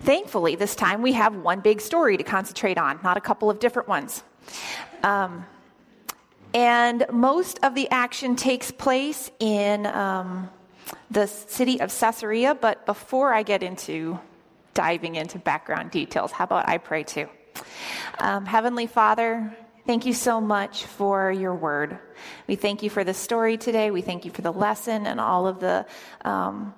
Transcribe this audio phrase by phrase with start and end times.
[0.00, 3.60] thankfully, this time we have one big story to concentrate on, not a couple of
[3.60, 4.22] different ones.
[5.02, 5.46] Um,
[6.54, 10.48] and most of the action takes place in um,
[11.10, 12.54] the city of Caesarea.
[12.54, 14.18] But before I get into
[14.74, 17.28] diving into background details, how about I pray too?
[18.18, 22.00] Um, Heavenly Father, Thank you so much for your word.
[22.48, 23.92] We thank you for the story today.
[23.92, 25.86] We thank you for the lesson and all of the
[26.24, 26.74] um,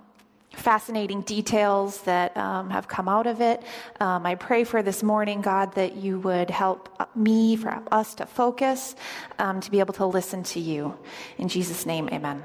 [0.58, 3.62] fascinating details that um, have come out of it.
[4.00, 8.26] Um, I pray for this morning, God, that you would help me, for us to
[8.26, 8.94] focus,
[9.38, 10.96] um, to be able to listen to you.
[11.38, 12.42] In Jesus' name, amen.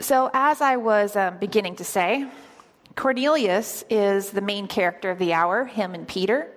[0.00, 2.28] So, as I was um, beginning to say,
[2.94, 6.48] Cornelius is the main character of the hour, him and Peter.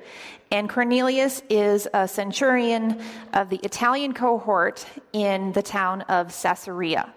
[0.52, 3.02] And Cornelius is a centurion
[3.34, 7.14] of the Italian cohort in the town of Caesarea.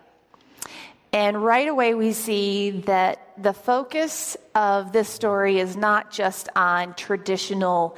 [1.15, 6.95] And right away, we see that the focus of this story is not just on
[6.95, 7.97] traditional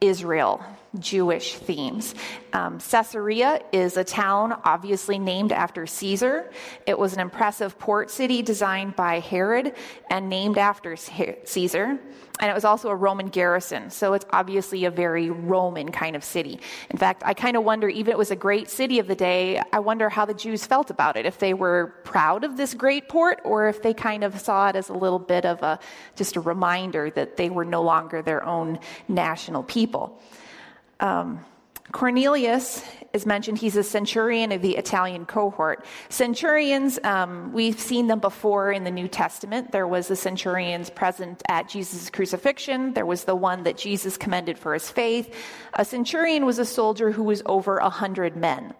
[0.00, 0.64] Israel
[0.98, 2.14] Jewish themes.
[2.52, 6.50] Um, Caesarea is a town obviously named after Caesar.
[6.86, 9.74] It was an impressive port city designed by Herod
[10.10, 11.98] and named after Caesar.
[12.40, 16.24] And it was also a Roman garrison, so it's obviously a very Roman kind of
[16.24, 16.58] city.
[16.90, 19.62] In fact, I kind of wonder, even it was a great city of the day,
[19.72, 21.26] I wonder how the Jews felt about it.
[21.26, 24.74] If they were proud of this great port, or if they kind of saw it
[24.74, 25.78] as a little bit of a
[26.16, 30.20] just a reminder that they were no longer their own national people.
[31.04, 31.44] Um,
[31.92, 32.82] Cornelius
[33.12, 33.58] is mentioned.
[33.58, 35.84] He's a centurion of the Italian cohort.
[36.08, 39.70] Centurions, um, we've seen them before in the New Testament.
[39.70, 42.94] There was the centurions present at Jesus' crucifixion.
[42.94, 45.36] There was the one that Jesus commended for his faith.
[45.74, 48.72] A centurion was a soldier who was over a hundred men.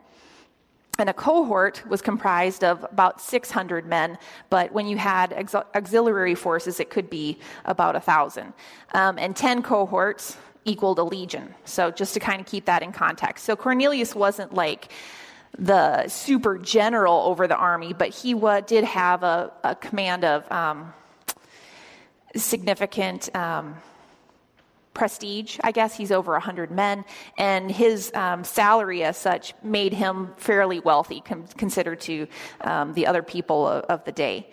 [0.99, 4.17] And a cohort was comprised of about 600 men,
[4.49, 5.35] but when you had
[5.75, 8.55] auxiliary forces, it could be about a thousand.
[8.95, 11.55] Um, and 10 cohorts, equaled a legion.
[11.65, 13.45] So just to kind of keep that in context.
[13.45, 14.91] So Cornelius wasn't like
[15.59, 20.51] the super general over the army, but he wa- did have a, a command of
[20.51, 20.93] um,
[22.35, 23.77] significant um,
[24.95, 25.59] prestige.
[25.63, 27.05] I guess he's over 100 men,
[27.37, 32.27] and his um, salary as such made him fairly wealthy com- considered to
[32.63, 34.49] um, the other people of, of the day.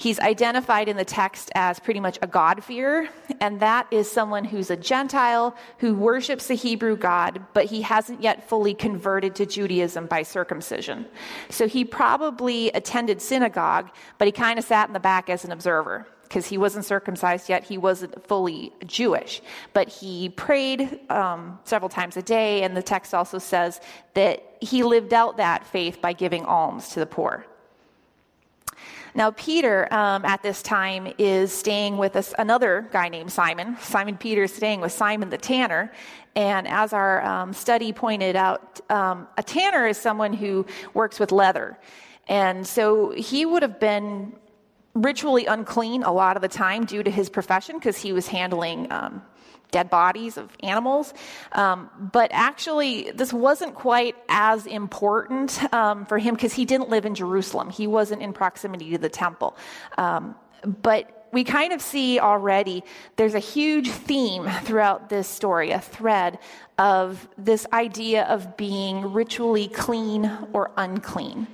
[0.00, 3.08] He's identified in the text as pretty much a God-fearer,
[3.40, 8.22] and that is someone who's a Gentile who worships the Hebrew God, but he hasn't
[8.22, 11.06] yet fully converted to Judaism by circumcision.
[11.50, 15.50] So he probably attended synagogue, but he kind of sat in the back as an
[15.50, 17.64] observer because he wasn't circumcised yet.
[17.64, 19.42] He wasn't fully Jewish.
[19.72, 23.80] But he prayed um, several times a day, and the text also says
[24.14, 27.46] that he lived out that faith by giving alms to the poor.
[29.14, 33.76] Now, Peter um, at this time is staying with us, another guy named Simon.
[33.80, 35.92] Simon Peter is staying with Simon the tanner.
[36.36, 41.32] And as our um, study pointed out, um, a tanner is someone who works with
[41.32, 41.78] leather.
[42.28, 44.34] And so he would have been
[44.94, 48.90] ritually unclean a lot of the time due to his profession because he was handling
[48.92, 49.22] um,
[49.70, 51.14] dead bodies of animals.
[51.52, 57.06] Um, but actually, this wasn't quite as important um, for him because he didn't live
[57.06, 57.70] in Jerusalem.
[57.70, 59.56] He wasn't in proximity to the temple.
[59.96, 60.34] Um,
[60.82, 62.82] but we kind of see already
[63.16, 66.38] there's a huge theme throughout this story, a thread
[66.78, 71.46] of this idea of being ritually clean or unclean.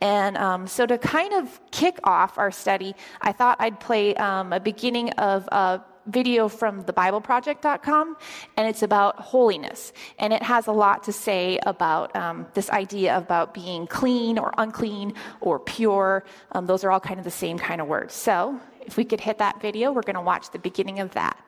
[0.00, 4.52] And um, so, to kind of kick off our study, I thought I'd play um,
[4.52, 8.16] a beginning of a video from thebibleproject.com,
[8.56, 9.92] and it's about holiness.
[10.18, 14.52] And it has a lot to say about um, this idea about being clean or
[14.58, 16.24] unclean or pure.
[16.52, 18.14] Um, those are all kind of the same kind of words.
[18.14, 21.38] So if we could hit that video, we're going to watch the beginning of that.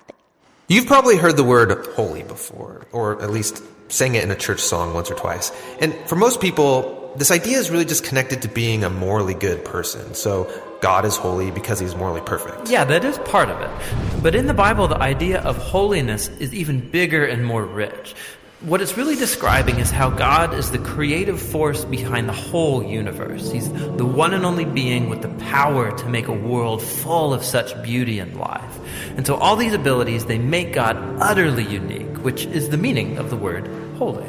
[0.69, 4.61] You've probably heard the word holy before, or at least sang it in a church
[4.61, 5.53] song once or twice.
[5.81, 9.65] And for most people, this idea is really just connected to being a morally good
[9.65, 10.15] person.
[10.15, 10.51] So
[10.81, 12.69] God is holy because he's morally perfect.
[12.69, 14.23] Yeah, that is part of it.
[14.23, 18.15] But in the Bible, the idea of holiness is even bigger and more rich.
[18.61, 23.51] What it's really describing is how God is the creative force behind the whole universe.
[23.51, 27.45] He's the one and only being with the power to make a world full of
[27.45, 28.79] such beauty and life.
[29.17, 33.31] And so all these abilities, they make God utterly unique, which is the meaning of
[33.31, 33.69] the word
[33.99, 34.27] holy.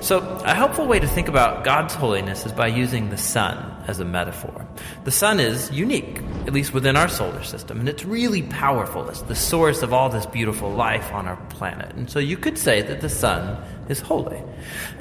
[0.00, 4.00] So, a helpful way to think about God's holiness is by using the sun as
[4.00, 4.66] a metaphor.
[5.04, 9.08] The sun is unique, at least within our solar system, and it's really powerful.
[9.08, 11.94] It's the source of all this beautiful life on our planet.
[11.94, 14.42] And so you could say that the sun is holy.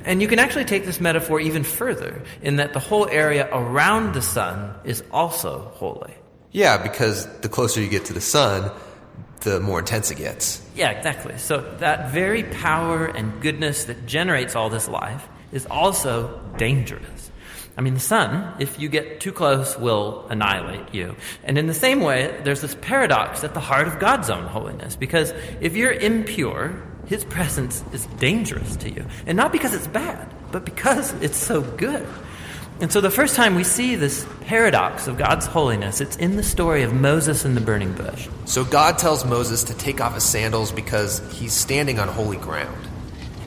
[0.06, 4.14] And you can actually take this metaphor even further, in that the whole area around
[4.14, 6.14] the sun is also holy.
[6.52, 8.72] Yeah, because the closer you get to the sun,
[9.42, 10.62] the more intense it gets.
[10.76, 11.38] Yeah, exactly.
[11.38, 17.32] So that very power and goodness that generates all this life is also dangerous.
[17.78, 21.16] I mean, the sun, if you get too close, will annihilate you.
[21.44, 24.96] And in the same way, there's this paradox at the heart of God's own holiness,
[24.96, 29.06] because if you're impure, his presence is dangerous to you.
[29.26, 32.08] And not because it's bad, but because it's so good.
[32.82, 36.44] And so the first time we see this paradox of God's holiness, it's in the
[36.44, 38.28] story of Moses and the burning bush.
[38.46, 42.88] So God tells Moses to take off his sandals because he's standing on holy ground.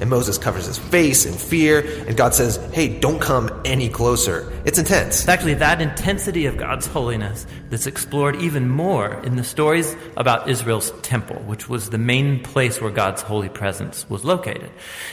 [0.00, 4.52] And Moses covers his face in fear, and God says, Hey, don't come any closer.
[4.64, 5.20] It's intense.
[5.20, 10.48] It's actually that intensity of God's holiness that's explored even more in the stories about
[10.48, 14.70] Israel's temple, which was the main place where God's holy presence was located.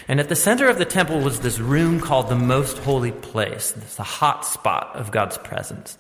[0.08, 3.74] And at the center of the temple was this room called the Most Holy Place.
[3.78, 5.98] It's the hot spot of God's presence.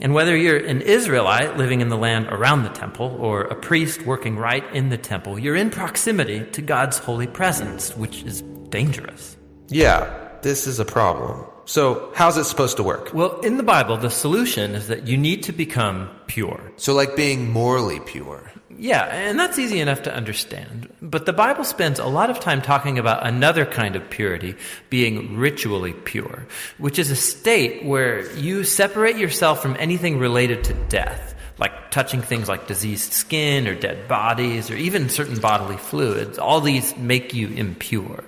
[0.00, 4.06] And whether you're an Israelite living in the land around the temple or a priest
[4.06, 9.36] working right in the temple, you're in proximity to God's holy presence, which is dangerous.
[9.68, 11.44] Yeah, this is a problem.
[11.66, 13.12] So, how's it supposed to work?
[13.14, 16.72] Well, in the Bible, the solution is that you need to become pure.
[16.76, 18.50] So, like being morally pure.
[18.76, 20.88] Yeah, and that's easy enough to understand.
[21.10, 24.54] But the Bible spends a lot of time talking about another kind of purity,
[24.90, 26.46] being ritually pure,
[26.78, 32.22] which is a state where you separate yourself from anything related to death, like touching
[32.22, 36.38] things like diseased skin or dead bodies or even certain bodily fluids.
[36.38, 38.22] All these make you impure.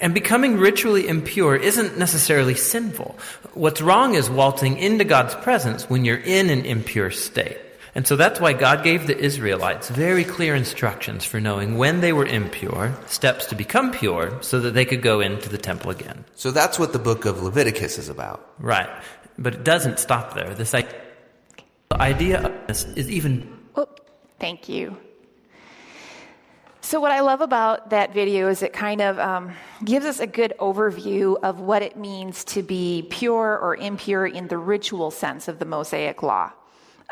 [0.00, 3.18] And becoming ritually impure isn't necessarily sinful.
[3.54, 7.58] What's wrong is waltzing into God's presence when you're in an impure state.
[7.94, 12.12] And so that's why God gave the Israelites very clear instructions for knowing when they
[12.12, 16.24] were impure, steps to become pure, so that they could go into the temple again.
[16.36, 18.54] So that's what the book of Leviticus is about.
[18.58, 18.88] Right.
[19.38, 20.54] But it doesn't stop there.
[20.54, 20.74] This
[21.92, 23.58] idea of this is even.
[23.74, 23.88] Oh,
[24.38, 24.96] thank you.
[26.82, 29.52] So, what I love about that video is it kind of um,
[29.84, 34.48] gives us a good overview of what it means to be pure or impure in
[34.48, 36.52] the ritual sense of the Mosaic Law.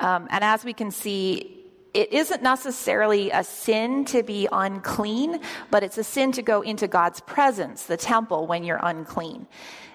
[0.01, 1.55] Um, and as we can see,
[1.95, 5.41] it isn't necessarily a sin to be unclean,
[5.71, 9.47] but it's a sin to go into God's presence, the temple, when you're unclean.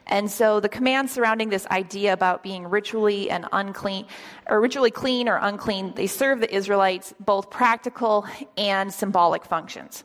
[0.07, 4.05] And so the commands surrounding this idea about being ritually and unclean,
[4.49, 8.27] or ritually clean or unclean, they serve the Israelites both practical
[8.57, 10.03] and symbolic functions.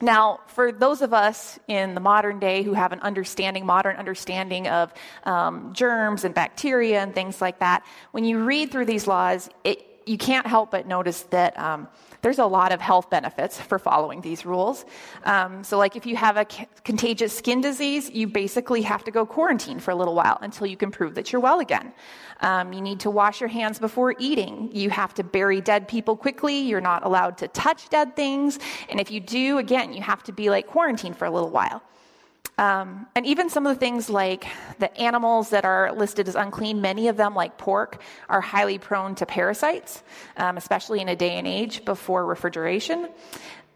[0.00, 4.68] Now, for those of us in the modern day who have an understanding, modern understanding
[4.68, 4.92] of
[5.24, 9.84] um, germs and bacteria and things like that, when you read through these laws, it,
[10.06, 11.88] you can't help but notice that um,
[12.22, 14.84] there's a lot of health benefits for following these rules.
[15.24, 19.10] Um, so, like if you have a c- contagious skin disease, you basically have to
[19.10, 21.92] go quarantine for a little while until you can prove that you're well again.
[22.40, 24.70] Um, you need to wash your hands before eating.
[24.72, 26.58] You have to bury dead people quickly.
[26.60, 28.58] You're not allowed to touch dead things.
[28.88, 31.82] And if you do, again, you have to be like quarantined for a little while.
[32.56, 34.46] Um, and even some of the things like
[34.80, 39.14] the animals that are listed as unclean, many of them, like pork, are highly prone
[39.16, 40.02] to parasites,
[40.36, 43.08] um, especially in a day and age before refrigeration.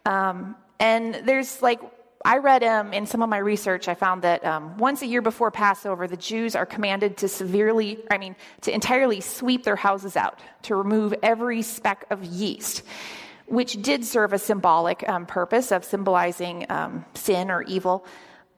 [0.05, 1.79] Um, and there's like,
[2.25, 5.21] I read um, in some of my research, I found that um, once a year
[5.21, 10.17] before Passover, the Jews are commanded to severely, I mean, to entirely sweep their houses
[10.17, 12.83] out, to remove every speck of yeast
[13.45, 18.05] which did serve a symbolic um, purpose of symbolizing um, sin or evil.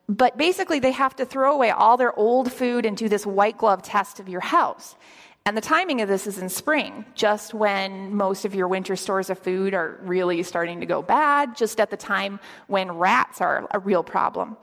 [0.08, 3.58] But basically, they have to throw away all their old food and do this white
[3.58, 4.96] glove test of your house.
[5.48, 9.30] And the timing of this is in spring, just when most of your winter stores
[9.30, 13.68] of food are really starting to go bad, just at the time when rats are
[13.72, 14.58] a real problem.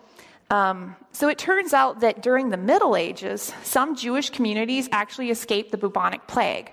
[0.51, 5.71] Um, so it turns out that during the Middle Ages, some Jewish communities actually escaped
[5.71, 6.73] the bubonic plague.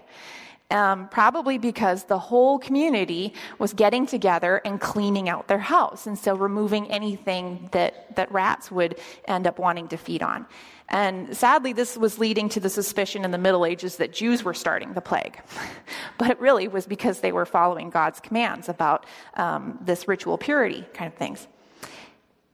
[0.72, 6.18] Um, probably because the whole community was getting together and cleaning out their house, and
[6.18, 10.46] so removing anything that, that rats would end up wanting to feed on.
[10.90, 14.56] And sadly, this was leading to the suspicion in the Middle Ages that Jews were
[14.56, 15.40] starting the plague.
[16.18, 20.86] but it really was because they were following God's commands about um, this ritual purity
[20.94, 21.48] kind of things.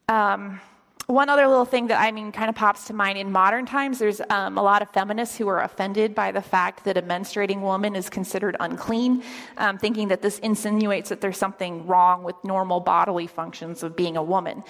[0.10, 0.60] Um,
[1.08, 4.00] one other little thing that I mean kind of pops to mind in modern times
[4.00, 7.62] there's um, a lot of feminists who are offended by the fact that a menstruating
[7.62, 9.24] woman is considered unclean,
[9.58, 14.18] um, thinking that this insinuates that there's something wrong with normal bodily functions of being
[14.18, 14.64] a woman.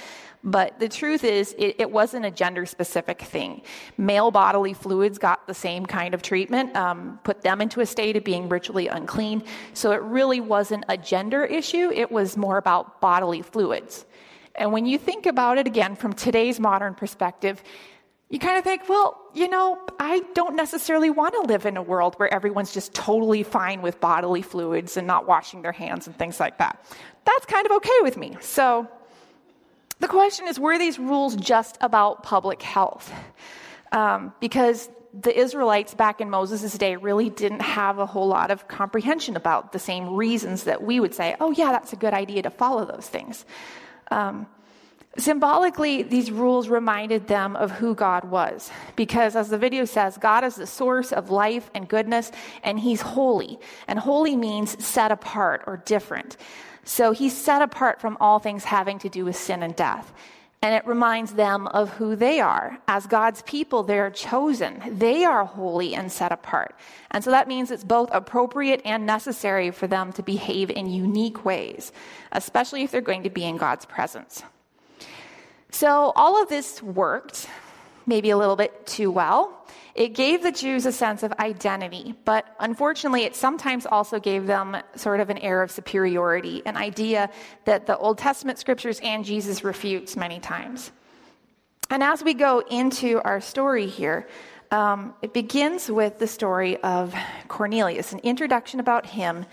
[0.43, 3.63] But the truth is, it, it wasn't a gender specific thing.
[3.97, 8.15] Male bodily fluids got the same kind of treatment, um, put them into a state
[8.15, 9.43] of being ritually unclean.
[9.73, 14.05] So it really wasn't a gender issue, it was more about bodily fluids.
[14.57, 17.61] And when you think about it again from today's modern perspective,
[18.29, 21.81] you kind of think, well, you know, I don't necessarily want to live in a
[21.81, 26.17] world where everyone's just totally fine with bodily fluids and not washing their hands and
[26.17, 26.83] things like that.
[27.25, 28.35] That's kind of okay with me.
[28.41, 28.87] So
[29.99, 33.13] the question is were these rules just about public health?
[33.91, 38.67] Um, because the Israelites back in Moses' day really didn't have a whole lot of
[38.67, 42.41] comprehension about the same reasons that we would say, oh, yeah, that's a good idea
[42.41, 43.45] to follow those things.
[44.11, 44.47] Um,
[45.17, 48.69] symbolically, these rules reminded them of who God was.
[48.95, 52.31] Because, as the video says, God is the source of life and goodness,
[52.63, 53.59] and He's holy.
[53.87, 56.37] And holy means set apart or different.
[56.83, 60.13] So He's set apart from all things having to do with sin and death.
[60.65, 62.79] And it reminds them of who they are.
[62.87, 64.81] As God's people, they're chosen.
[64.97, 66.75] They are holy and set apart.
[67.11, 71.45] And so that means it's both appropriate and necessary for them to behave in unique
[71.45, 71.91] ways,
[72.31, 74.41] especially if they're going to be in God's presence.
[75.69, 77.47] So all of this worked,
[78.05, 79.65] maybe a little bit too well.
[79.95, 84.75] It gave the Jews a sense of identity, but unfortunately, it sometimes also gave them
[84.95, 87.29] sort of an air of superiority, an idea
[87.63, 90.91] that the Old Testament scriptures and Jesus refutes many times.
[91.89, 94.27] And as we go into our story here,
[94.71, 97.15] um, it begins with the story of
[97.47, 99.45] Cornelius, an introduction about him,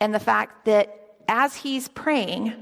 [0.00, 2.54] and the fact that as he's praying,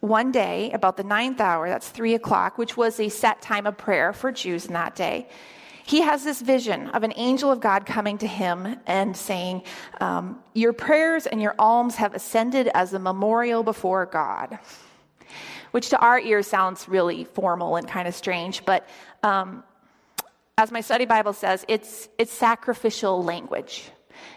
[0.00, 3.76] one day, about the ninth hour, that's three o'clock, which was a set time of
[3.76, 5.28] prayer for Jews in that day,
[5.84, 9.62] he has this vision of an angel of God coming to him and saying,
[10.00, 14.58] um, Your prayers and your alms have ascended as a memorial before God.
[15.70, 18.86] Which to our ears sounds really formal and kind of strange, but
[19.22, 19.64] um,
[20.58, 23.90] as my study Bible says, it's, it's sacrificial language.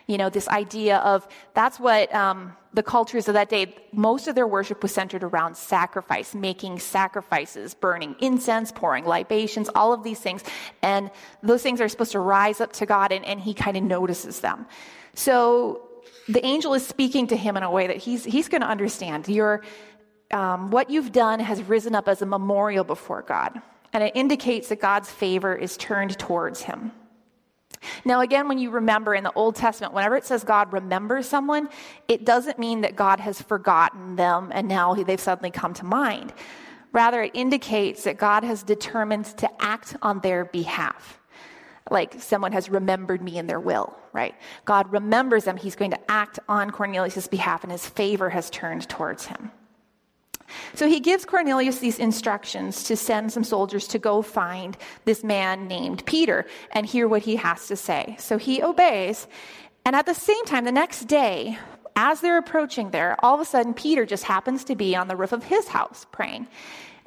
[0.07, 4.35] You know, this idea of that's what um, the cultures of that day, most of
[4.35, 10.19] their worship was centered around sacrifice, making sacrifices, burning incense, pouring libations, all of these
[10.19, 10.43] things.
[10.81, 11.11] And
[11.43, 14.39] those things are supposed to rise up to God, and, and He kind of notices
[14.39, 14.65] them.
[15.15, 15.89] So
[16.27, 19.27] the angel is speaking to him in a way that he's, he's going to understand.
[19.27, 19.61] Your,
[20.31, 23.61] um, what you've done has risen up as a memorial before God,
[23.93, 26.91] and it indicates that God's favor is turned towards him.
[28.05, 31.69] Now, again, when you remember in the Old Testament, whenever it says God remembers someone,
[32.07, 36.33] it doesn't mean that God has forgotten them and now they've suddenly come to mind.
[36.93, 41.19] Rather, it indicates that God has determined to act on their behalf.
[41.89, 44.35] Like someone has remembered me in their will, right?
[44.65, 45.57] God remembers them.
[45.57, 49.51] He's going to act on Cornelius' behalf, and his favor has turned towards him.
[50.73, 55.67] So he gives Cornelius these instructions to send some soldiers to go find this man
[55.67, 58.15] named Peter and hear what he has to say.
[58.19, 59.27] So he obeys.
[59.85, 61.57] And at the same time, the next day,
[61.95, 65.15] as they're approaching there, all of a sudden, Peter just happens to be on the
[65.15, 66.47] roof of his house praying.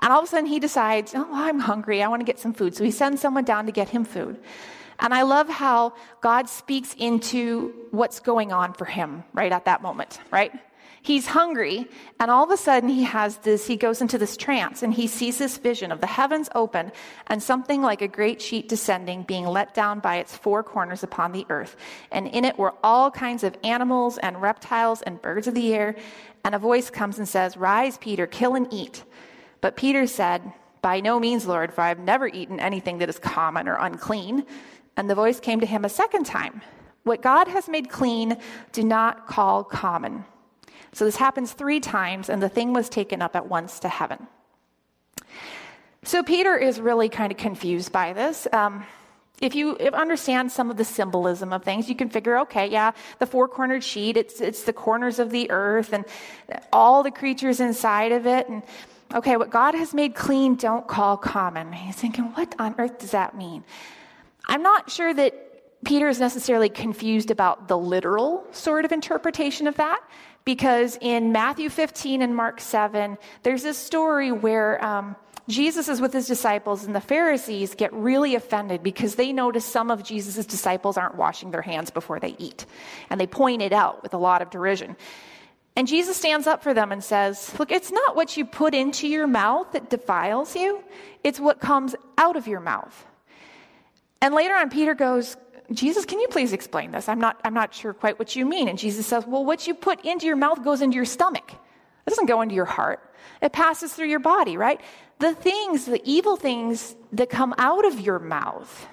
[0.00, 2.02] And all of a sudden, he decides, Oh, I'm hungry.
[2.02, 2.74] I want to get some food.
[2.74, 4.38] So he sends someone down to get him food.
[5.00, 9.82] And I love how God speaks into what's going on for him right at that
[9.82, 10.52] moment, right?
[11.04, 11.87] He's hungry,
[12.18, 15.06] and all of a sudden he has this, he goes into this trance and he
[15.06, 16.92] sees this vision of the heavens open
[17.26, 21.32] and something like a great sheet descending, being let down by its four corners upon
[21.32, 21.76] the earth.
[22.11, 25.94] And in it were all kinds of animals and reptiles and birds of the air.
[26.42, 29.04] And a voice comes and says, Rise, Peter, kill and eat.
[29.61, 33.68] But Peter said, By no means, Lord, for I've never eaten anything that is common
[33.68, 34.46] or unclean.
[34.96, 36.62] And the voice came to him a second time.
[37.02, 38.38] What God has made clean,
[38.73, 40.25] do not call common.
[40.94, 44.28] So this happens three times, and the thing was taken up at once to heaven.
[46.04, 48.46] So Peter is really kind of confused by this.
[48.52, 48.84] Um,
[49.40, 53.26] if you understand some of the symbolism of things, you can figure, okay, yeah, the
[53.26, 56.04] four cornered sheet, it's, it's the corners of the earth and
[56.72, 58.48] all the creatures inside of it.
[58.48, 58.62] And
[59.12, 61.72] okay, what God has made clean, don't call common.
[61.72, 63.64] He's thinking, what on earth does that mean?
[64.46, 69.74] I'm not sure that Peter is necessarily confused about the literal sort of interpretation of
[69.76, 70.00] that
[70.44, 75.16] because in Matthew 15 and Mark 7, there's this story where um,
[75.48, 79.90] Jesus is with his disciples, and the Pharisees get really offended because they notice some
[79.90, 82.64] of Jesus' disciples aren't washing their hands before they eat.
[83.10, 84.96] And they point it out with a lot of derision.
[85.76, 89.08] And Jesus stands up for them and says, Look, it's not what you put into
[89.08, 90.82] your mouth that defiles you,
[91.22, 93.06] it's what comes out of your mouth.
[94.22, 95.36] And later on, Peter goes,
[95.73, 97.09] Jesus, can you please explain this?
[97.09, 98.68] I'm not, I'm not sure quite what you mean.
[98.68, 101.52] And Jesus says, Well, what you put into your mouth goes into your stomach.
[101.52, 103.14] It doesn't go into your heart.
[103.40, 104.80] It passes through your body, right?
[105.21, 108.87] The things, the evil things that come out of your mouth,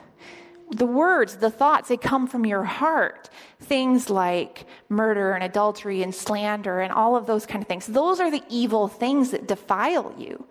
[0.70, 3.30] the words, the thoughts, they come from your heart.
[3.60, 7.86] Things like murder and adultery and slander and all of those kind of things.
[7.86, 10.48] Those are the evil things that defile you.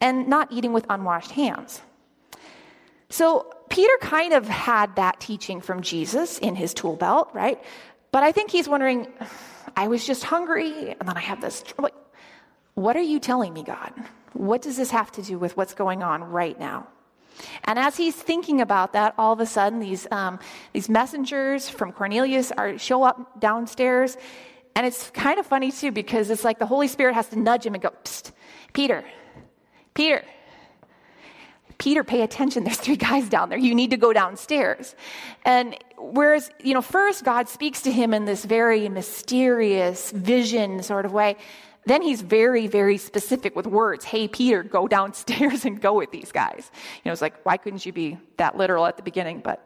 [0.00, 1.82] And not eating with unwashed hands.
[3.10, 7.62] So Peter kind of had that teaching from Jesus in his tool belt, right?
[8.10, 9.06] But I think he's wondering,
[9.76, 11.62] I was just hungry, and then I have this.
[11.78, 11.94] Like,
[12.74, 13.92] what are you telling me, God?
[14.32, 16.88] What does this have to do with what's going on right now?
[17.64, 20.38] And as he's thinking about that, all of a sudden, these, um,
[20.72, 24.16] these messengers from Cornelius are, show up downstairs.
[24.74, 27.66] And it's kind of funny, too, because it's like the Holy Spirit has to nudge
[27.66, 28.32] him and go, Psst,
[28.72, 29.04] Peter,
[29.94, 30.24] Peter,
[31.78, 32.64] Peter, pay attention.
[32.64, 33.58] There's three guys down there.
[33.58, 34.94] You need to go downstairs.
[35.44, 41.06] And whereas, you know, first God speaks to him in this very mysterious vision sort
[41.06, 41.36] of way.
[41.86, 44.04] Then he's very, very specific with words.
[44.04, 46.70] Hey, Peter, go downstairs and go with these guys.
[46.96, 49.40] You know, it's like, why couldn't you be that literal at the beginning?
[49.40, 49.64] But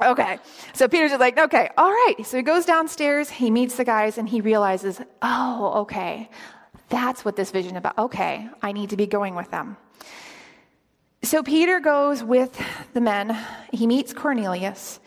[0.00, 0.38] okay.
[0.74, 2.16] So Peter's just like, okay, all right.
[2.24, 6.30] So he goes downstairs, he meets the guys, and he realizes, oh, okay,
[6.90, 7.98] that's what this vision about.
[7.98, 9.78] Okay, I need to be going with them.
[11.22, 12.58] So Peter goes with
[12.94, 13.36] the men.
[13.72, 15.00] He meets Cornelius.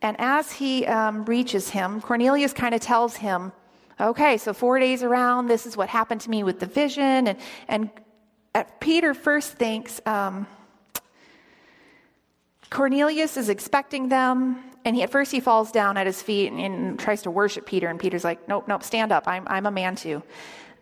[0.00, 3.52] And as he um, reaches him, Cornelius kind of tells him,
[3.98, 7.28] Okay, so four days around, this is what happened to me with the vision.
[7.28, 7.90] And, and
[8.78, 10.46] Peter first thinks um,
[12.68, 14.62] Cornelius is expecting them.
[14.84, 17.66] And he, at first, he falls down at his feet and, and, tries to worship
[17.66, 17.88] Peter.
[17.88, 19.26] And Peter's like, Nope, nope, stand up.
[19.26, 20.22] I'm, I'm a man too.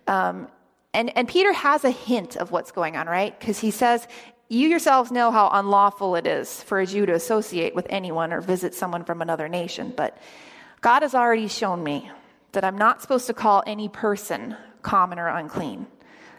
[0.07, 0.49] Um,
[0.93, 3.39] and, and Peter has a hint of what's going on, right?
[3.39, 4.07] Because he says,
[4.49, 8.41] You yourselves know how unlawful it is for a Jew to associate with anyone or
[8.41, 9.93] visit someone from another nation.
[9.97, 10.19] But
[10.81, 12.11] God has already shown me
[12.53, 15.87] that I'm not supposed to call any person common or unclean.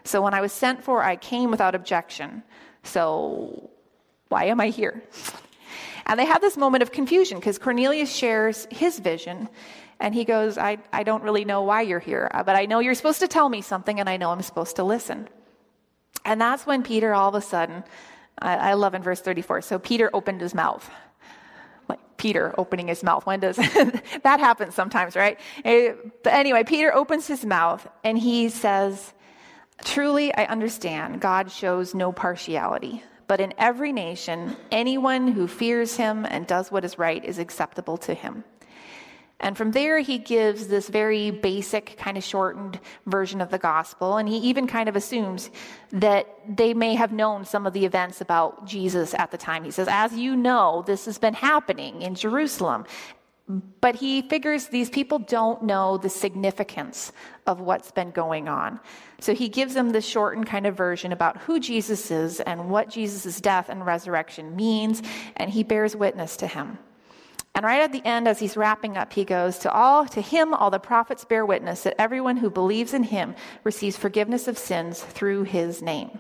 [0.04, 2.44] So when I was sent for, I came without objection.
[2.84, 3.72] So
[4.30, 5.04] why am I here?
[6.06, 9.50] And they have this moment of confusion because Cornelius shares his vision
[10.00, 12.80] and he goes, I, I don't really know why you're here, uh, but I know
[12.80, 15.28] you're supposed to tell me something and I know I'm supposed to listen.
[16.26, 17.84] And that's when Peter all of a sudden,
[18.40, 19.62] I, I love in verse 34.
[19.62, 20.90] So Peter opened his mouth
[21.88, 23.26] like Peter opening his mouth.
[23.26, 23.56] When does
[24.24, 25.40] that happen sometimes, right?
[25.64, 29.14] Eh, but anyway, Peter opens his mouth and he says,
[29.84, 36.26] Truly, I understand God shows no partiality, but in every nation, anyone who fears him
[36.26, 38.46] and does what is right is acceptable to him.
[39.40, 44.18] And from there, he gives this very basic, kind of shortened version of the gospel.
[44.18, 45.50] And he even kind of assumes
[45.92, 49.66] that they may have known some of the events about Jesus at the time.
[49.66, 52.86] He says, As you know, this has been happening in Jerusalem.
[53.48, 57.12] But he figures these people don't know the significance
[57.46, 58.80] of what's been going on.
[59.20, 62.90] So he gives them this shortened kind of version about who Jesus is and what
[62.90, 65.04] Jesus' death and resurrection means,
[65.36, 66.80] and he bears witness to him.
[67.56, 70.54] And right at the end, as he's wrapping up, he goes, To all, to him,
[70.54, 75.02] all the prophets bear witness that everyone who believes in him receives forgiveness of sins
[75.02, 76.20] through his name.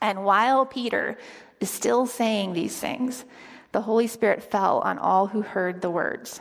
[0.00, 1.18] And while Peter
[1.60, 3.26] is still saying these things,
[3.72, 6.40] the Holy Spirit fell on all who heard the words.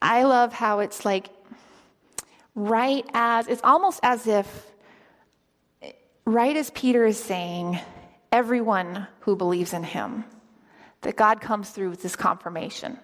[0.00, 1.28] I love how it's like
[2.54, 4.72] right as, it's almost as if,
[6.24, 7.80] right as Peter is saying,
[8.30, 10.24] everyone who believes in him
[11.02, 12.98] that God comes through with this confirmation.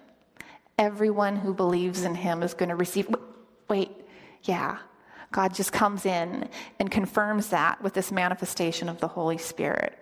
[0.77, 3.07] Everyone who believes in him is going to receive.
[3.69, 3.91] Wait,
[4.43, 4.77] yeah.
[5.31, 9.97] God just comes in and confirms that with this manifestation of the Holy Spirit.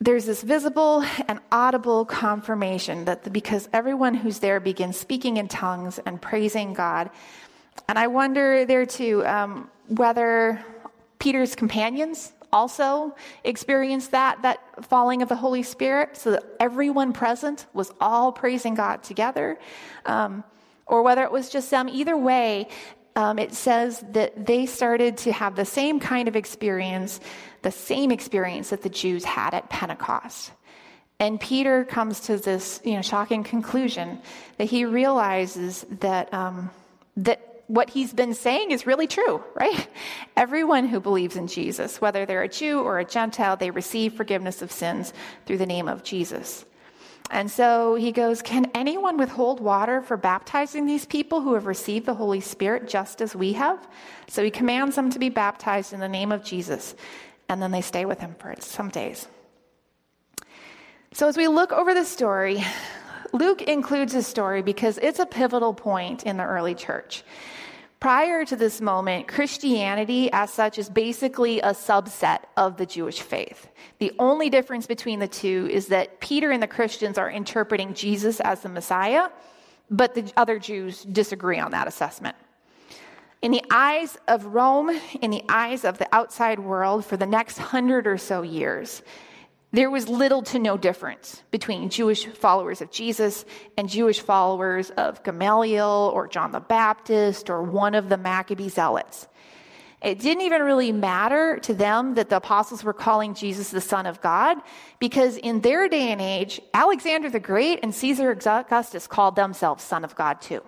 [0.00, 5.46] There's this visible and audible confirmation that the, because everyone who's there begins speaking in
[5.46, 7.10] tongues and praising God.
[7.88, 10.64] And I wonder there too um, whether
[11.18, 17.66] Peter's companions also experienced that, that falling of the Holy Spirit, so that everyone present
[17.72, 19.58] was all praising God together,
[20.06, 20.44] um,
[20.86, 21.88] or whether it was just them.
[21.88, 22.68] Either way,
[23.16, 27.20] um, it says that they started to have the same kind of experience,
[27.62, 30.52] the same experience that the Jews had at Pentecost.
[31.18, 34.20] And Peter comes to this you know, shocking conclusion
[34.56, 36.70] that he realizes that, um,
[37.16, 39.88] that what he's been saying is really true, right?
[40.36, 44.62] Everyone who believes in Jesus, whether they're a Jew or a Gentile, they receive forgiveness
[44.62, 45.12] of sins
[45.46, 46.64] through the name of Jesus.
[47.30, 52.04] And so he goes, Can anyone withhold water for baptizing these people who have received
[52.04, 53.88] the Holy Spirit just as we have?
[54.28, 56.94] So he commands them to be baptized in the name of Jesus.
[57.48, 59.26] And then they stay with him for some days.
[61.14, 62.62] So as we look over the story,
[63.32, 67.24] Luke includes this story because it's a pivotal point in the early church.
[67.98, 73.68] Prior to this moment, Christianity as such is basically a subset of the Jewish faith.
[74.00, 78.40] The only difference between the two is that Peter and the Christians are interpreting Jesus
[78.40, 79.28] as the Messiah,
[79.88, 82.36] but the other Jews disagree on that assessment.
[83.40, 84.90] In the eyes of Rome,
[85.20, 89.02] in the eyes of the outside world, for the next hundred or so years,
[89.72, 93.44] there was little to no difference between Jewish followers of Jesus
[93.76, 99.26] and Jewish followers of Gamaliel or John the Baptist or one of the Maccabee zealots.
[100.02, 104.04] It didn't even really matter to them that the apostles were calling Jesus the Son
[104.04, 104.58] of God,
[104.98, 110.04] because in their day and age, Alexander the Great and Caesar Augustus called themselves Son
[110.04, 110.62] of God too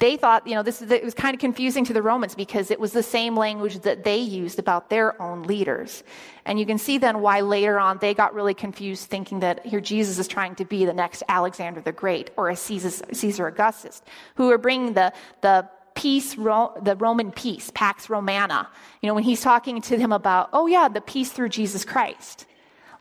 [0.00, 2.80] they thought, you know, this it was kind of confusing to the Romans because it
[2.80, 6.02] was the same language that they used about their own leaders.
[6.46, 9.80] And you can see then why later on they got really confused thinking that here
[9.80, 14.00] Jesus is trying to be the next Alexander the Great or a Caesar, Caesar Augustus,
[14.36, 18.68] who are bringing the, the peace, the Roman peace, Pax Romana.
[19.02, 22.46] You know, when he's talking to them about, oh yeah, the peace through Jesus Christ.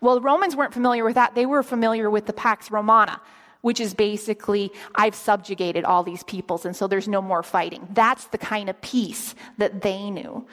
[0.02, 1.34] Well, the Romans weren't familiar with that.
[1.36, 3.22] They were familiar with the Pax Romana,
[3.62, 7.88] which is basically, I've subjugated all these peoples, and so there's no more fighting.
[7.92, 10.46] That's the kind of peace that they knew.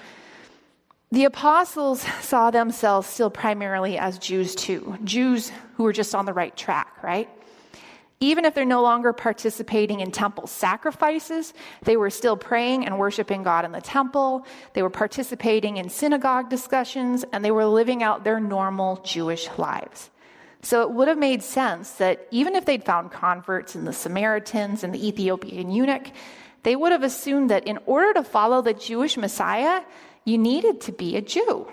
[1.12, 6.32] The apostles saw themselves still primarily as Jews too, Jews who were just on the
[6.32, 7.28] right track, right?
[8.18, 13.42] Even if they're no longer participating in temple sacrifices, they were still praying and worshiping
[13.42, 14.46] God in the temple.
[14.72, 20.10] They were participating in synagogue discussions, and they were living out their normal Jewish lives.
[20.62, 24.82] So it would have made sense that even if they'd found converts in the Samaritans
[24.82, 26.08] and the Ethiopian eunuch,
[26.62, 29.82] they would have assumed that in order to follow the Jewish Messiah,
[30.24, 31.68] you needed to be a Jew.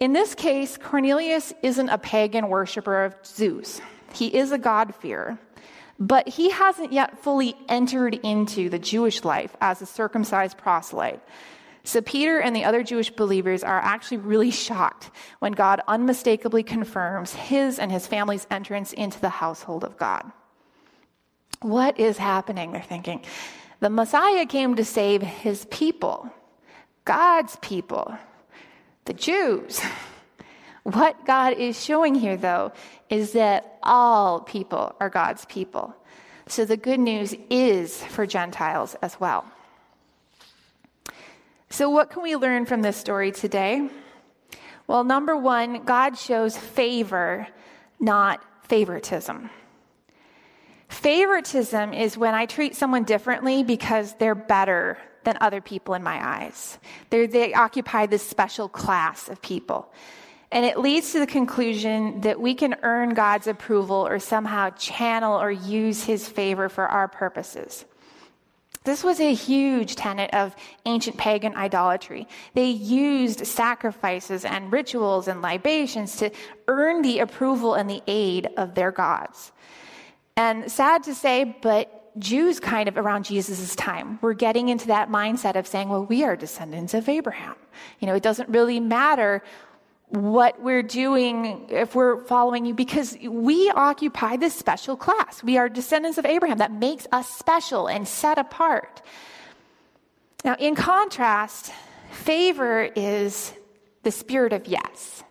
[0.00, 3.80] In this case, Cornelius isn't a pagan worshiper of Zeus.
[4.12, 5.38] He is a God-fearer,
[5.98, 11.22] but he hasn't yet fully entered into the Jewish life as a circumcised proselyte.
[11.86, 17.32] So Peter and the other Jewish believers are actually really shocked when God unmistakably confirms
[17.32, 20.24] his and his family's entrance into the household of God.
[21.62, 22.72] What is happening?
[22.72, 23.24] They're thinking.
[23.78, 26.28] The Messiah came to save his people,
[27.04, 28.18] God's people,
[29.04, 29.80] the Jews.
[30.82, 32.70] What God is showing here, though,
[33.10, 35.92] is that all people are God's people.
[36.46, 39.44] So the good news is for Gentiles as well.
[41.68, 43.88] So, what can we learn from this story today?
[44.86, 47.48] Well, number one, God shows favor,
[47.98, 49.50] not favoritism.
[50.88, 56.24] Favoritism is when I treat someone differently because they're better than other people in my
[56.24, 56.78] eyes.
[57.10, 59.92] They're, they occupy this special class of people.
[60.52, 65.40] And it leads to the conclusion that we can earn God's approval or somehow channel
[65.40, 67.84] or use his favor for our purposes.
[68.86, 70.54] This was a huge tenet of
[70.86, 72.28] ancient pagan idolatry.
[72.54, 76.30] They used sacrifices and rituals and libations to
[76.68, 79.50] earn the approval and the aid of their gods.
[80.36, 85.10] And sad to say, but Jews kind of around Jesus' time were getting into that
[85.10, 87.56] mindset of saying, well, we are descendants of Abraham.
[87.98, 89.42] You know, it doesn't really matter
[90.08, 95.42] what we're doing if we're following you because we occupy this special class.
[95.42, 96.58] We are descendants of Abraham.
[96.58, 99.02] That makes us special and set apart.
[100.44, 101.72] Now, in contrast,
[102.12, 103.52] favor is
[104.04, 105.24] the spirit of yes.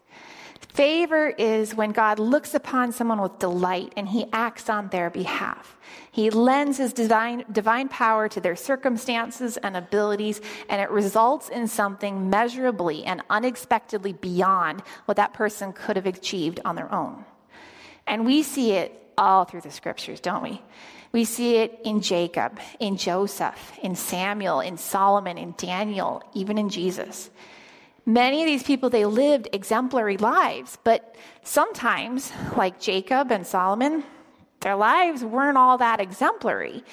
[0.75, 5.77] Favor is when God looks upon someone with delight and he acts on their behalf.
[6.11, 11.69] He lends his divine, divine power to their circumstances and abilities, and it results in
[11.69, 17.23] something measurably and unexpectedly beyond what that person could have achieved on their own.
[18.05, 20.61] And we see it all through the scriptures, don't we?
[21.13, 26.67] We see it in Jacob, in Joseph, in Samuel, in Solomon, in Daniel, even in
[26.67, 27.29] Jesus.
[28.05, 34.03] Many of these people, they lived exemplary lives, but sometimes, like Jacob and Solomon,
[34.59, 36.83] their lives weren't all that exemplary.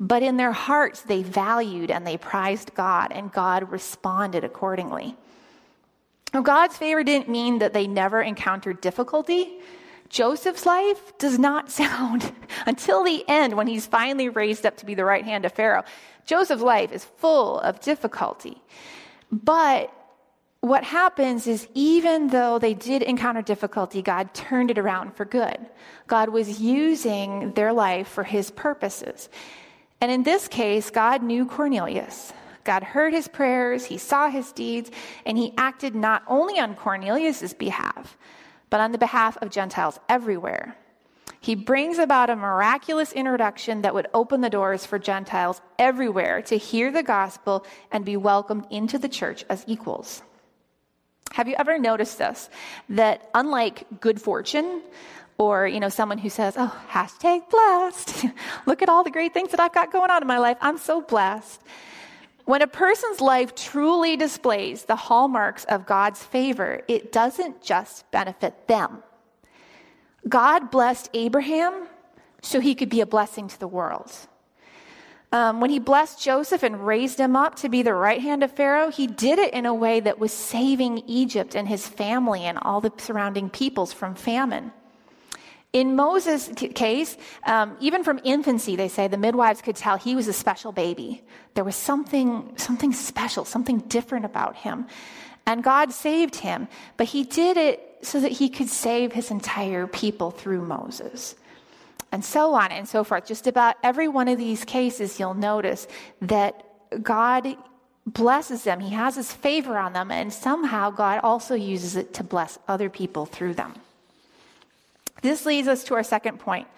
[0.00, 5.16] But in their hearts, they valued and they prized God, and God responded accordingly.
[6.34, 9.58] Now, God's favor didn't mean that they never encountered difficulty.
[10.08, 12.32] Joseph's life does not sound,
[12.66, 15.84] until the end, when he's finally raised up to be the right hand of Pharaoh,
[16.26, 18.60] Joseph's life is full of difficulty.
[19.30, 19.92] But
[20.60, 25.58] what happens is, even though they did encounter difficulty, God turned it around for good.
[26.08, 29.28] God was using their life for his purposes.
[30.00, 32.32] And in this case, God knew Cornelius.
[32.64, 34.90] God heard his prayers, he saw his deeds,
[35.24, 38.18] and he acted not only on Cornelius' behalf,
[38.68, 40.76] but on the behalf of Gentiles everywhere.
[41.40, 46.58] He brings about a miraculous introduction that would open the doors for Gentiles everywhere to
[46.58, 50.22] hear the gospel and be welcomed into the church as equals.
[51.32, 52.48] Have you ever noticed this?
[52.88, 54.82] That unlike good fortune,
[55.38, 58.26] or you know someone who says oh hashtag blessed.
[58.66, 60.58] Look at all the great things that i've got going on in my life.
[60.60, 61.62] I'm so blessed.
[62.44, 68.66] When a person's life truly displays the hallmarks of god's favor it doesn't just benefit
[68.66, 69.02] them.
[70.28, 71.86] God blessed abraham
[72.42, 74.12] so he could be a blessing to the world
[75.30, 78.50] um, when he blessed Joseph and raised him up to be the right hand of
[78.52, 82.58] Pharaoh, he did it in a way that was saving Egypt and his family and
[82.62, 84.72] all the surrounding peoples from famine.
[85.74, 90.26] In Moses' case, um, even from infancy, they say the midwives could tell he was
[90.26, 91.22] a special baby.
[91.52, 94.86] There was something, something special, something different about him.
[95.44, 99.86] And God saved him, but he did it so that he could save his entire
[99.86, 101.34] people through Moses
[102.12, 103.26] and so on and so forth.
[103.26, 105.86] Just about every one of these cases, you'll notice
[106.22, 106.64] that
[107.02, 107.56] God
[108.06, 108.80] blesses them.
[108.80, 112.88] He has his favor on them, and somehow God also uses it to bless other
[112.88, 113.74] people through them.
[115.22, 116.68] This leads us to our second point.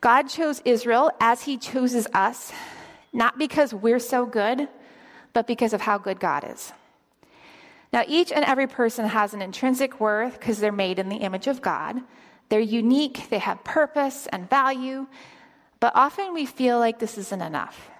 [0.00, 2.52] God chose Israel as he chooses us,
[3.12, 4.68] not because we're so good,
[5.32, 6.72] but because of how good God is.
[7.92, 11.46] Now, each and every person has an intrinsic worth because they're made in the image
[11.46, 12.00] of God.
[12.48, 15.06] They're unique, they have purpose and value,
[15.80, 17.90] but often we feel like this isn't enough.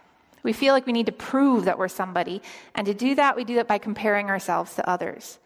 [0.42, 2.40] We feel like we need to prove that we're somebody,
[2.74, 5.38] and to do that, we do that by comparing ourselves to others.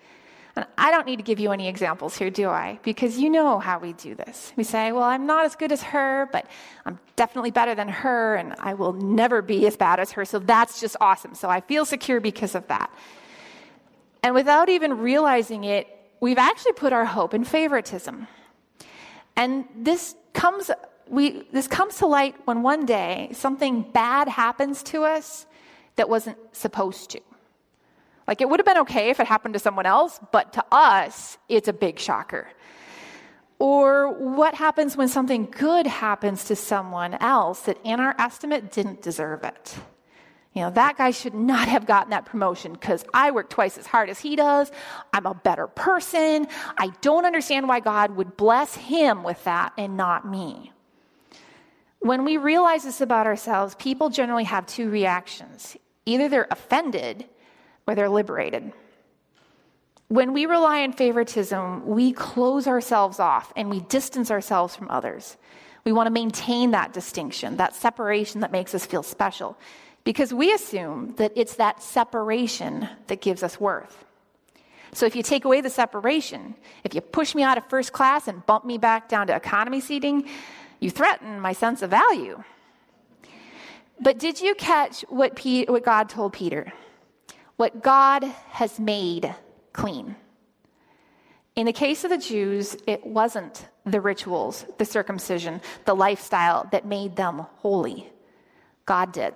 [0.57, 2.79] And I don't need to give you any examples here, do I?
[2.83, 4.53] Because you know how we do this.
[4.57, 6.45] We say, well, I'm not as good as her, but
[6.85, 10.41] I'm definitely better than her, and I will never be as bad as her, so
[10.41, 11.35] that's just awesome.
[11.35, 12.93] So I feel secure because of that.
[14.23, 15.87] And without even realizing it,
[16.21, 18.27] we've actually put our hope in favoritism.
[19.41, 20.71] And this comes,
[21.09, 25.47] we, this comes to light when one day something bad happens to us
[25.97, 27.21] that wasn't supposed to.
[28.29, 31.39] Like it would have been okay if it happened to someone else, but to us,
[31.49, 32.49] it's a big shocker.
[33.59, 39.01] Or what happens when something good happens to someone else that, in our estimate, didn't
[39.01, 39.75] deserve it?
[40.53, 43.87] You know, that guy should not have gotten that promotion because I work twice as
[43.87, 44.73] hard as he does.
[45.13, 46.49] I'm a better person.
[46.77, 50.73] I don't understand why God would bless him with that and not me.
[52.01, 57.27] When we realize this about ourselves, people generally have two reactions either they're offended
[57.87, 58.73] or they're liberated.
[60.09, 65.37] When we rely on favoritism, we close ourselves off and we distance ourselves from others.
[65.85, 69.57] We want to maintain that distinction, that separation that makes us feel special
[70.05, 74.05] because we assume that it's that separation that gives us worth.
[74.93, 78.27] So if you take away the separation, if you push me out of first class
[78.27, 80.29] and bump me back down to economy seating,
[80.81, 82.43] you threaten my sense of value.
[84.01, 86.73] But did you catch what, P- what God told Peter?
[87.57, 89.35] What God has made
[89.73, 90.17] clean.
[91.55, 96.87] In the case of the Jews, it wasn't the rituals, the circumcision, the lifestyle that
[96.87, 98.11] made them holy.
[98.87, 99.35] God did.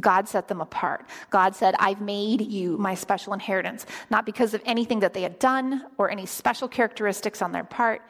[0.00, 1.06] God set them apart.
[1.30, 5.38] God said, I've made you my special inheritance, not because of anything that they had
[5.38, 8.02] done or any special characteristics on their part,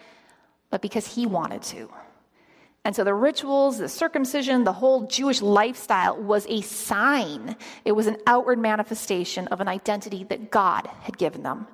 [0.70, 1.90] but because He wanted to.
[2.84, 7.56] And so the rituals, the circumcision, the whole Jewish lifestyle was a sign.
[7.84, 11.66] It was an outward manifestation of an identity that God had given them.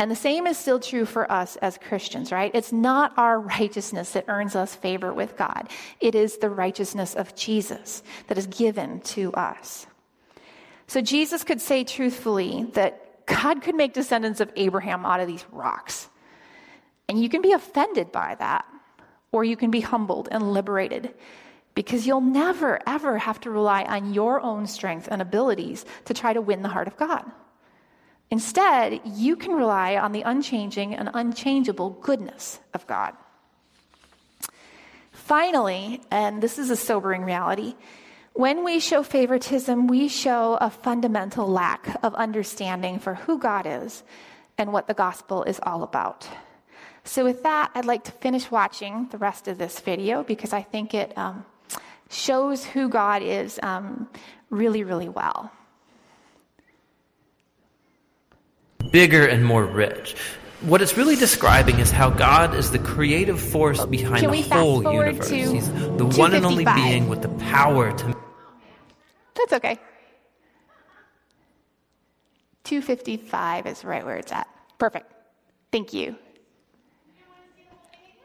[0.00, 2.50] And the same is still true for us as Christians, right?
[2.54, 5.68] It's not our righteousness that earns us favor with God.
[6.00, 9.86] It is the righteousness of Jesus that is given to us.
[10.86, 15.44] So Jesus could say truthfully that God could make descendants of Abraham out of these
[15.52, 16.08] rocks.
[17.06, 18.64] And you can be offended by that,
[19.32, 21.12] or you can be humbled and liberated
[21.74, 26.32] because you'll never, ever have to rely on your own strength and abilities to try
[26.32, 27.30] to win the heart of God.
[28.30, 33.14] Instead, you can rely on the unchanging and unchangeable goodness of God.
[35.10, 37.74] Finally, and this is a sobering reality,
[38.32, 44.04] when we show favoritism, we show a fundamental lack of understanding for who God is
[44.56, 46.28] and what the gospel is all about.
[47.02, 50.62] So, with that, I'd like to finish watching the rest of this video because I
[50.62, 51.44] think it um,
[52.08, 54.08] shows who God is um,
[54.50, 55.50] really, really well.
[58.90, 60.16] Bigger and more rich.
[60.62, 65.28] What it's really describing is how God is the creative force behind the whole universe.
[65.28, 68.16] He's the one and only being with the power to
[69.34, 69.78] That's okay.
[72.64, 74.48] 255 is right where it's at.
[74.78, 75.12] Perfect.
[75.72, 76.16] Thank you.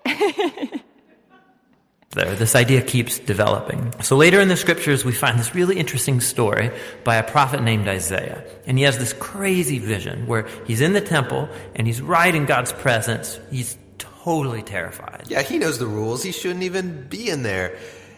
[2.15, 2.35] there.
[2.35, 3.93] This idea keeps developing.
[4.01, 6.71] So later in the scriptures, we find this really interesting story
[7.03, 8.43] by a prophet named Isaiah.
[8.65, 12.45] And he has this crazy vision where he's in the temple and he's right in
[12.45, 13.39] God's presence.
[13.51, 13.77] He's
[14.25, 15.25] totally terrified.
[15.27, 16.23] Yeah, he knows the rules.
[16.23, 17.77] He shouldn't even be in there.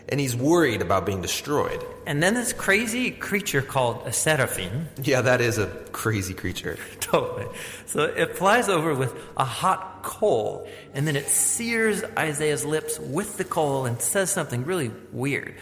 [0.10, 1.84] And he's worried about being destroyed.
[2.06, 6.78] And then this crazy creature called a seraphim Yeah, that is a crazy creature.
[7.02, 7.48] Totally.
[7.86, 13.38] So it flies over with a hot coal, and then it sears Isaiah's lips with
[13.38, 15.56] the coal and says something really weird.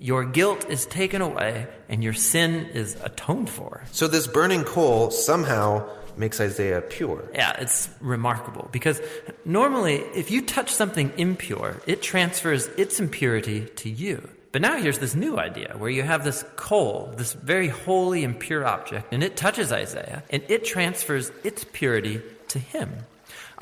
[0.00, 3.84] Your guilt is taken away, and your sin is atoned for.
[3.92, 7.28] So this burning coal somehow makes Isaiah pure.
[7.34, 9.00] Yeah, it's remarkable because
[9.44, 14.28] normally, if you touch something impure, it transfers its impurity to you.
[14.52, 18.38] But now here's this new idea where you have this coal, this very holy and
[18.38, 22.92] pure object, and it touches Isaiah, and it transfers its purity to him.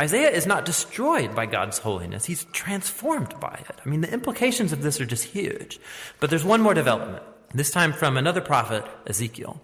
[0.00, 3.76] Isaiah is not destroyed by God's holiness, he's transformed by it.
[3.84, 5.78] I mean, the implications of this are just huge.
[6.18, 7.22] But there's one more development,
[7.54, 9.60] this time from another prophet, Ezekiel.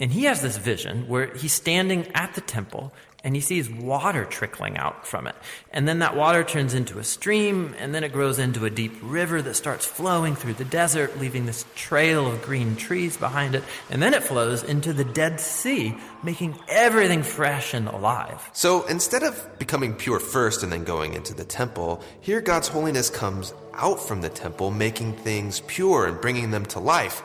[0.00, 4.24] And he has this vision where he's standing at the temple and he sees water
[4.24, 5.34] trickling out from it.
[5.72, 8.94] And then that water turns into a stream, and then it grows into a deep
[9.02, 13.62] river that starts flowing through the desert, leaving this trail of green trees behind it.
[13.90, 18.48] And then it flows into the Dead Sea, making everything fresh and alive.
[18.54, 23.10] So instead of becoming pure first and then going into the temple, here God's holiness
[23.10, 27.22] comes out from the temple, making things pure and bringing them to life.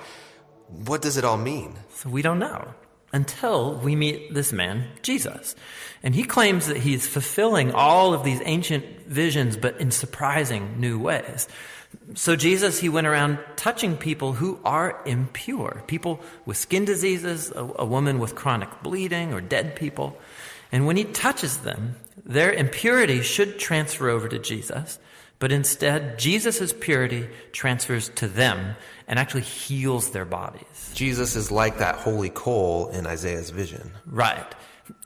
[0.68, 1.76] What does it all mean?
[1.96, 2.74] So we don't know
[3.14, 5.56] until we meet this man, Jesus.
[6.04, 11.00] And he claims that he's fulfilling all of these ancient visions, but in surprising new
[11.00, 11.48] ways.
[12.14, 17.64] So Jesus, he went around touching people who are impure, people with skin diseases, a,
[17.80, 20.18] a woman with chronic bleeding, or dead people.
[20.72, 25.00] And when he touches them, their impurity should transfer over to Jesus.
[25.40, 28.76] But instead, Jesus' purity transfers to them
[29.08, 30.92] and actually heals their bodies.
[30.94, 33.92] Jesus is like that holy coal in Isaiah's vision.
[34.06, 34.56] Right.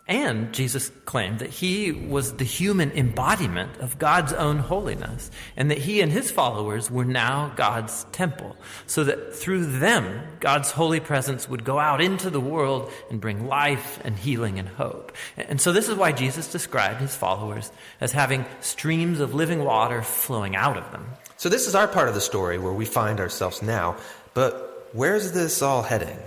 [0.09, 5.77] And Jesus claimed that he was the human embodiment of God's own holiness, and that
[5.77, 11.47] he and his followers were now God's temple, so that through them, God's holy presence
[11.47, 15.11] would go out into the world and bring life and healing and hope.
[15.37, 20.01] And so, this is why Jesus described his followers as having streams of living water
[20.01, 21.05] flowing out of them.
[21.37, 23.95] So this is our part of the story where we find ourselves now,
[24.33, 26.17] but where's this all heading?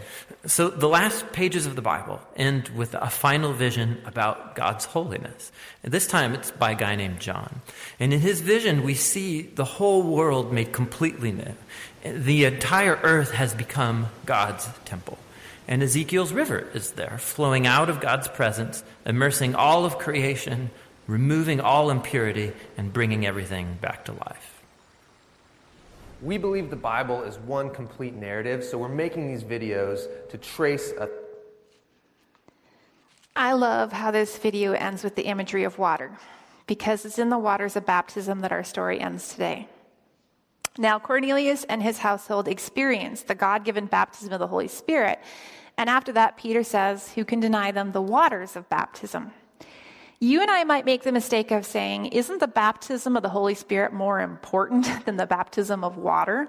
[0.46, 5.52] So the last pages of the Bible end with a final vision about God's holiness.
[5.84, 7.60] And this time it's by a guy named John.
[8.00, 11.54] And in his vision, we see the whole world made completely new.
[12.04, 15.18] The entire earth has become God's temple.
[15.68, 20.70] And Ezekiel's river is there, flowing out of God's presence, immersing all of creation,
[21.06, 24.51] removing all impurity, and bringing everything back to life.
[26.22, 30.92] We believe the Bible is one complete narrative, so we're making these videos to trace
[30.92, 31.08] a
[33.34, 36.16] I love how this video ends with the imagery of water
[36.66, 39.68] because it's in the waters of baptism that our story ends today.
[40.78, 45.18] Now, Cornelius and his household experienced the God given baptism of the Holy Spirit.
[45.76, 49.32] And after that, Peter says, Who can deny them the waters of baptism?
[50.22, 53.56] You and I might make the mistake of saying, Isn't the baptism of the Holy
[53.56, 56.48] Spirit more important than the baptism of water?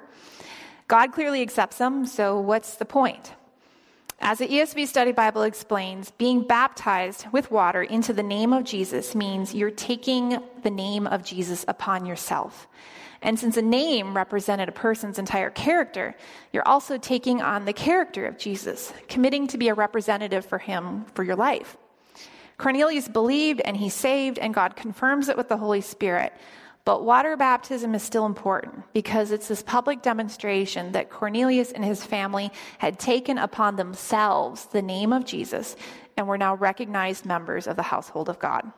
[0.87, 3.33] God clearly accepts them, so what's the point?
[4.19, 9.15] As the ESV Study Bible explains, being baptized with water into the name of Jesus
[9.15, 12.67] means you're taking the name of Jesus upon yourself.
[13.23, 16.15] And since a name represented a person's entire character,
[16.51, 21.05] you're also taking on the character of Jesus, committing to be a representative for him
[21.15, 21.75] for your life.
[22.63, 26.31] Cornelius believed and he saved, and God confirms it with the Holy Spirit.
[26.85, 32.05] But water baptism is still important because it's this public demonstration that Cornelius and his
[32.05, 35.75] family had taken upon themselves the name of Jesus
[36.15, 38.71] and were now recognized members of the household of God.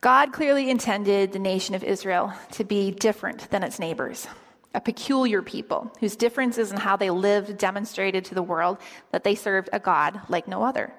[0.00, 4.28] God clearly intended the nation of Israel to be different than its neighbors,
[4.72, 8.78] a peculiar people whose differences in how they lived demonstrated to the world
[9.10, 10.92] that they served a God like no other.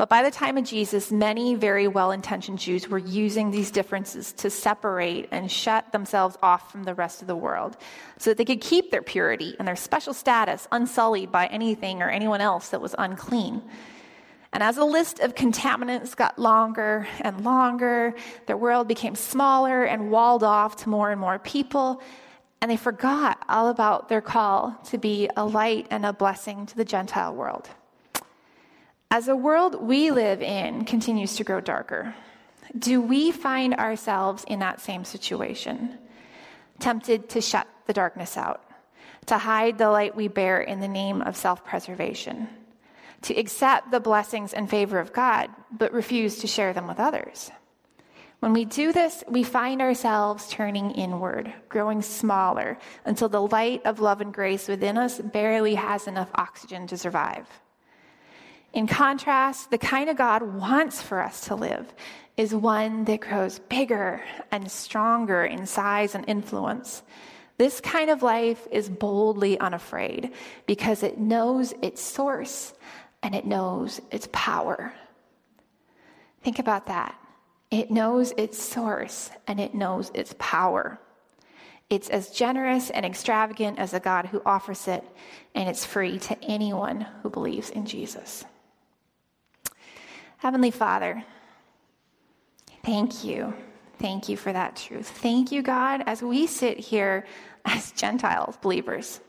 [0.00, 4.32] But by the time of Jesus, many very well intentioned Jews were using these differences
[4.32, 7.76] to separate and shut themselves off from the rest of the world
[8.16, 12.08] so that they could keep their purity and their special status unsullied by anything or
[12.08, 13.60] anyone else that was unclean.
[14.54, 18.14] And as the list of contaminants got longer and longer,
[18.46, 22.00] their world became smaller and walled off to more and more people.
[22.62, 26.76] And they forgot all about their call to be a light and a blessing to
[26.78, 27.68] the Gentile world.
[29.12, 32.14] As the world we live in continues to grow darker,
[32.78, 35.98] do we find ourselves in that same situation?
[36.78, 38.62] Tempted to shut the darkness out,
[39.26, 42.48] to hide the light we bear in the name of self preservation,
[43.22, 47.50] to accept the blessings and favor of God, but refuse to share them with others?
[48.38, 53.98] When we do this, we find ourselves turning inward, growing smaller, until the light of
[53.98, 57.48] love and grace within us barely has enough oxygen to survive.
[58.72, 61.92] In contrast, the kind of God wants for us to live
[62.36, 67.02] is one that grows bigger and stronger in size and influence.
[67.58, 70.32] This kind of life is boldly unafraid
[70.66, 72.72] because it knows its source
[73.22, 74.94] and it knows its power.
[76.42, 77.14] Think about that.
[77.70, 80.98] It knows its source and it knows its power.
[81.90, 85.04] It's as generous and extravagant as the God who offers it,
[85.56, 88.44] and it's free to anyone who believes in Jesus.
[90.40, 91.22] Heavenly Father,
[92.82, 93.52] thank you.
[93.98, 95.06] Thank you for that truth.
[95.06, 97.26] Thank you, God, as we sit here
[97.66, 99.20] as Gentile believers.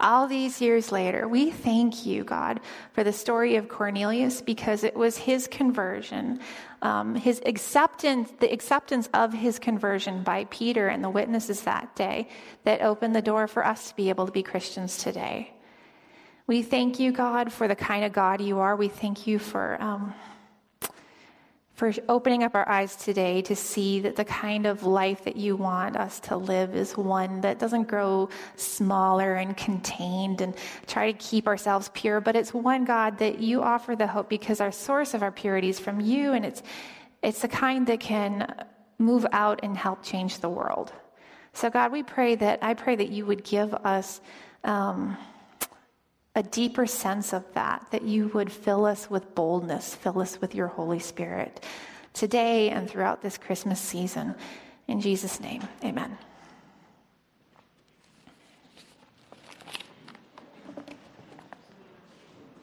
[0.00, 2.58] All these years later, we thank you, God,
[2.92, 6.40] for the story of Cornelius because it was his conversion,
[6.82, 12.28] um, his acceptance, the acceptance of his conversion by Peter and the witnesses that day
[12.64, 15.52] that opened the door for us to be able to be Christians today.
[16.48, 18.74] We thank you, God, for the kind of God you are.
[18.74, 19.80] We thank you for.
[19.80, 20.14] Um,
[21.82, 25.56] for opening up our eyes today to see that the kind of life that you
[25.56, 30.54] want us to live is one that doesn't grow smaller and contained and
[30.86, 34.60] try to keep ourselves pure, but it's one, God, that you offer the hope because
[34.60, 36.62] our source of our purity is from you, and it's,
[37.20, 38.64] it's the kind that can
[38.98, 40.92] move out and help change the world.
[41.52, 44.20] So, God, we pray that, I pray that you would give us.
[44.62, 45.16] Um,
[46.34, 50.54] a deeper sense of that, that you would fill us with boldness, fill us with
[50.54, 51.64] your Holy Spirit
[52.14, 54.34] today and throughout this Christmas season.
[54.88, 56.16] In Jesus' name, amen.